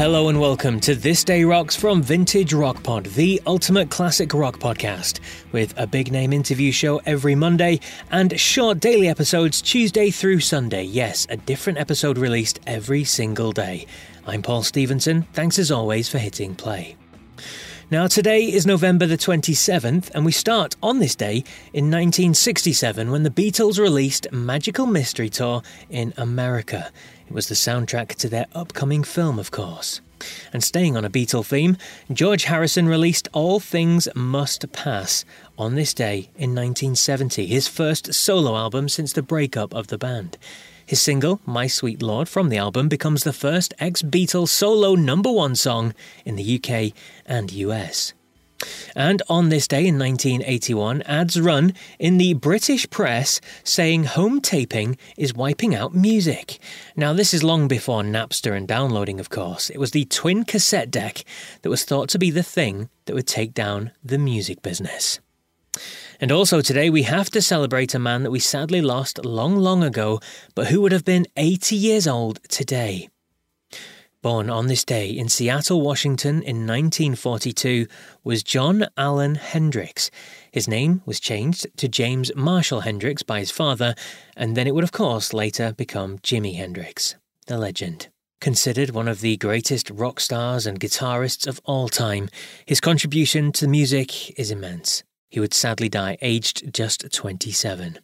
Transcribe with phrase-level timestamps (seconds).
[0.00, 4.58] Hello and welcome to This Day Rocks from Vintage Rock Pod, the ultimate classic rock
[4.58, 5.20] podcast,
[5.52, 10.84] with a big name interview show every Monday and short daily episodes Tuesday through Sunday.
[10.84, 13.84] Yes, a different episode released every single day.
[14.26, 15.26] I'm Paul Stevenson.
[15.34, 16.96] Thanks as always for hitting play.
[17.92, 21.38] Now, today is November the 27th, and we start on this day
[21.72, 26.92] in 1967 when the Beatles released Magical Mystery Tour in America.
[27.26, 30.00] It was the soundtrack to their upcoming film, of course.
[30.52, 31.76] And staying on a Beatle theme,
[32.12, 35.24] George Harrison released All Things Must Pass
[35.58, 40.38] on this day in 1970, his first solo album since the breakup of the band.
[40.90, 45.30] His single, My Sweet Lord, from the album becomes the first ex Beatle solo number
[45.30, 46.92] one song in the UK
[47.24, 48.12] and US.
[48.96, 54.98] And on this day in 1981, ads run in the British press saying home taping
[55.16, 56.58] is wiping out music.
[56.96, 59.70] Now, this is long before Napster and downloading, of course.
[59.70, 61.22] It was the twin cassette deck
[61.62, 65.20] that was thought to be the thing that would take down the music business.
[66.20, 69.82] And also today, we have to celebrate a man that we sadly lost long, long
[69.82, 70.20] ago,
[70.54, 73.08] but who would have been 80 years old today.
[74.20, 77.86] Born on this day in Seattle, Washington in 1942
[78.22, 80.10] was John Allen Hendrix.
[80.52, 83.94] His name was changed to James Marshall Hendrix by his father,
[84.36, 87.14] and then it would, of course, later become Jimi Hendrix,
[87.46, 88.08] the legend.
[88.42, 92.28] Considered one of the greatest rock stars and guitarists of all time,
[92.66, 95.02] his contribution to music is immense.
[95.30, 98.00] He would sadly die aged just 27.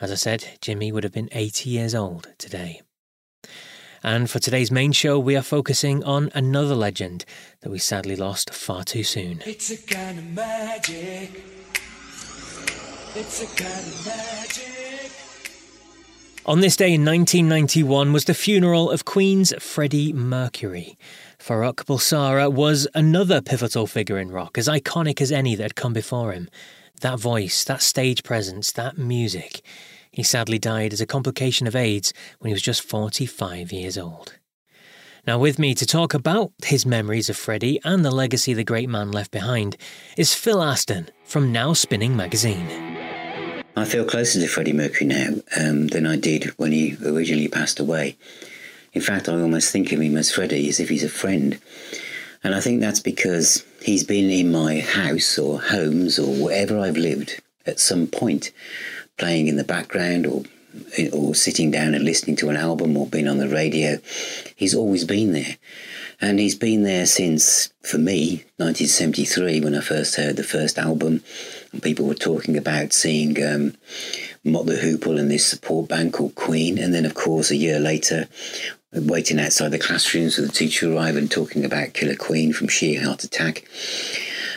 [0.00, 2.80] As I said, Jimi would have been 80 years old today.
[4.04, 7.24] And for today's main show, we are focusing on another legend
[7.60, 9.42] that we sadly lost far too soon.
[9.44, 11.44] It's a kind of magic.
[13.14, 14.71] It's a kind of magic.
[16.44, 20.98] On this day in 1991 was the funeral of Queen's Freddie Mercury.
[21.38, 25.92] Farrokh Bulsara was another pivotal figure in rock, as iconic as any that had come
[25.92, 26.50] before him.
[27.00, 29.62] That voice, that stage presence, that music.
[30.10, 34.34] He sadly died as a complication of AIDS when he was just 45 years old.
[35.24, 38.88] Now, with me to talk about his memories of Freddie and the legacy the great
[38.88, 39.76] man left behind
[40.16, 43.11] is Phil Aston from Now Spinning magazine.
[43.74, 45.28] I feel closer to Freddie Mercury now
[45.58, 48.16] um, than I did when he originally passed away.
[48.92, 51.58] In fact, I almost think of him as Freddie as if he's a friend.
[52.44, 56.98] And I think that's because he's been in my house or homes or wherever I've
[56.98, 58.52] lived at some point
[59.16, 60.42] playing in the background or
[61.12, 63.98] or sitting down and listening to an album or being on the radio.
[64.56, 65.56] He's always been there.
[66.22, 71.22] And he's been there since, for me, 1973, when I first heard the first album.
[71.72, 73.74] And people were talking about seeing um,
[74.44, 76.78] the Hoople and this support band called Queen.
[76.78, 78.28] And then, of course, a year later,
[78.92, 83.04] waiting outside the classrooms with the teacher arriving and talking about Killer Queen from Sheer
[83.04, 83.68] Heart Attack.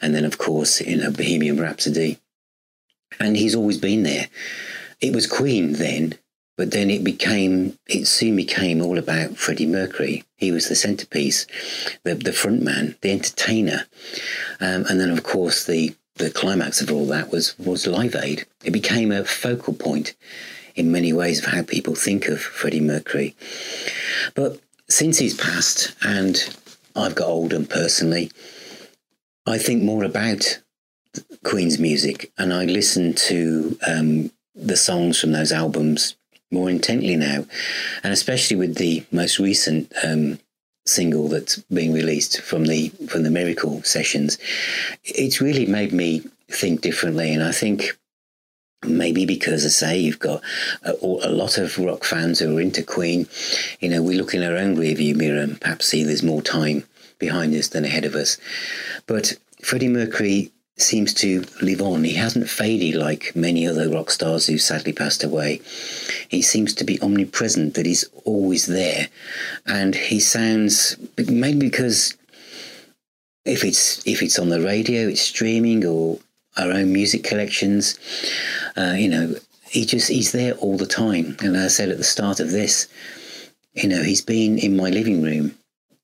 [0.00, 2.18] And then, of course, in a Bohemian Rhapsody
[3.18, 4.28] and he's always been there.
[5.00, 6.14] It was Queen then,
[6.60, 10.24] but then it became, it soon became all about Freddie Mercury.
[10.36, 11.46] He was the centerpiece,
[12.02, 13.86] the, the front man, the entertainer.
[14.60, 18.44] Um, and then, of course, the, the climax of all that was, was Live Aid.
[18.62, 20.14] It became a focal point
[20.74, 23.34] in many ways of how people think of Freddie Mercury.
[24.34, 26.54] But since he's passed and
[26.94, 28.30] I've got older personally,
[29.46, 30.60] I think more about
[31.42, 36.16] Queen's music, and I listen to um, the songs from those albums
[36.50, 37.46] more intently now,
[38.02, 40.38] and especially with the most recent um,
[40.86, 44.38] single that's being released from the from the Miracle sessions,
[45.04, 47.96] it's really made me think differently, and I think
[48.82, 50.40] Maybe because, I say, you've got
[50.82, 53.28] a, a, lot of rock fans who are into Queen.
[53.80, 56.84] You know, we look in our own rearview mirror and perhaps see there's more time
[57.18, 58.38] behind us than ahead of us.
[59.06, 60.50] But Freddie Mercury
[60.82, 62.04] seems to live on.
[62.04, 65.60] He hasn't faded like many other rock stars who sadly passed away.
[66.28, 69.08] He seems to be omnipresent, that he's always there.
[69.66, 72.16] And he sounds, maybe because
[73.44, 76.18] if it's if it's on the radio, it's streaming or
[76.56, 77.98] our own music collections,
[78.76, 79.34] uh, you know,
[79.68, 81.36] he just he's there all the time.
[81.40, 82.88] And as I said at the start of this,
[83.72, 85.54] you know, he's been in my living room.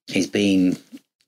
[0.06, 0.78] He's been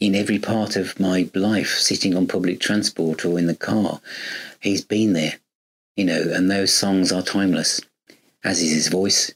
[0.01, 4.01] in every part of my life, sitting on public transport or in the car.
[4.61, 5.35] He's been there,
[5.97, 7.81] you know, and those songs are timeless,
[8.45, 9.33] as is his voice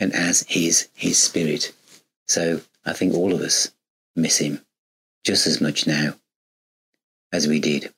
[0.00, 1.72] and as is his spirit.
[2.26, 3.70] So I think all of us
[4.16, 4.60] miss him
[5.24, 6.14] just as much now
[7.32, 7.92] as we did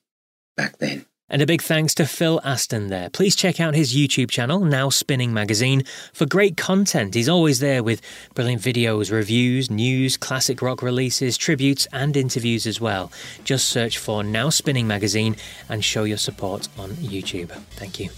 [0.55, 1.05] back then.
[1.27, 3.09] And a big thanks to Phil Aston there.
[3.09, 5.83] Please check out his YouTube channel, Now Spinning Magazine,
[6.13, 7.15] for great content.
[7.15, 7.99] He's always there with
[8.35, 13.11] brilliant videos, reviews, news, classic rock releases, tributes, and interviews as well.
[13.43, 15.35] Just search for Now Spinning Magazine
[15.67, 17.49] and show your support on YouTube.
[17.71, 18.11] Thank you.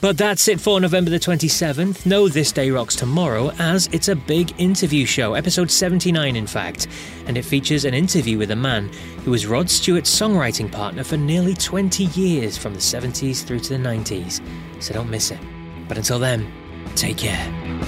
[0.00, 2.06] But that's it for November the 27th.
[2.06, 6.88] No This Day Rocks tomorrow, as it's a big interview show, episode 79 in fact.
[7.26, 8.88] And it features an interview with a man
[9.24, 13.76] who was Rod Stewart's songwriting partner for nearly 20 years from the 70s through to
[13.76, 14.40] the 90s,
[14.80, 15.40] so don't miss it.
[15.88, 16.50] But until then,
[16.94, 17.84] take care.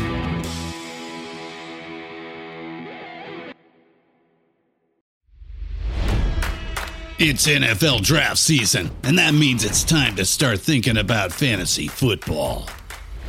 [7.18, 12.68] It's NFL draft season, and that means it's time to start thinking about fantasy football.